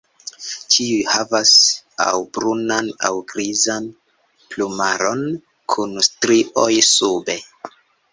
Ĉiuj 0.75 1.01
havas 1.15 1.49
aŭ 2.05 2.13
brunan 2.37 2.89
aŭ 3.09 3.11
grizan 3.33 3.85
plumaron 4.55 5.21
kun 5.75 5.95
strioj 6.09 6.71
sube. 6.89 7.37